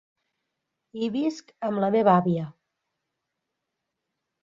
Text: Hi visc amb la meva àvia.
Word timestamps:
Hi 1.01 1.09
visc 1.17 1.53
amb 1.69 1.83
la 1.85 1.91
meva 1.99 2.17
àvia. 2.25 2.49